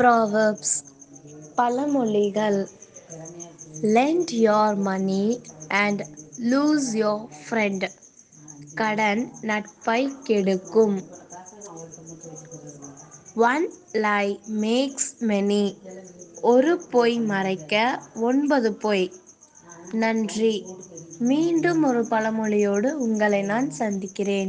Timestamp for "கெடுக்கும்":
10.22-10.96